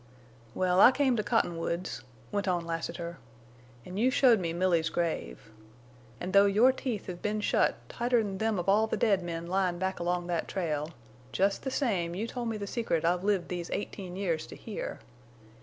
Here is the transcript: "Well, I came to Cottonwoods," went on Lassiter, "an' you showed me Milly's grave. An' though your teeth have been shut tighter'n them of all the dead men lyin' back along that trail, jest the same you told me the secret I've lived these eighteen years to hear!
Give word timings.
"Well, 0.55 0.79
I 0.81 0.91
came 0.91 1.15
to 1.17 1.21
Cottonwoods," 1.23 2.01
went 2.31 2.47
on 2.47 2.65
Lassiter, 2.65 3.19
"an' 3.85 3.97
you 3.97 4.09
showed 4.09 4.39
me 4.39 4.51
Milly's 4.51 4.89
grave. 4.89 5.51
An' 6.19 6.31
though 6.31 6.47
your 6.47 6.71
teeth 6.71 7.05
have 7.05 7.21
been 7.21 7.39
shut 7.39 7.75
tighter'n 7.87 8.39
them 8.39 8.57
of 8.57 8.67
all 8.67 8.87
the 8.87 8.97
dead 8.97 9.21
men 9.21 9.45
lyin' 9.45 9.77
back 9.77 9.99
along 9.99 10.25
that 10.25 10.47
trail, 10.47 10.89
jest 11.31 11.61
the 11.61 11.69
same 11.69 12.15
you 12.15 12.25
told 12.25 12.49
me 12.49 12.57
the 12.57 12.65
secret 12.65 13.05
I've 13.05 13.23
lived 13.23 13.49
these 13.49 13.69
eighteen 13.69 14.15
years 14.15 14.47
to 14.47 14.55
hear! 14.55 15.01